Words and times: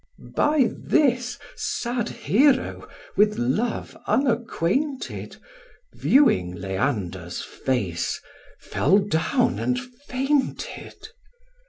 By 0.35 0.71
this, 0.75 1.37
sad 1.55 2.09
Hero, 2.09 2.87
with 3.15 3.37
love 3.37 3.95
unacquainted, 4.07 5.37
Viewing 5.93 6.55
Leander's 6.55 7.43
face, 7.43 8.19
fell 8.59 8.97
down 8.97 9.59
and 9.59 9.79
fainted. 9.79 11.09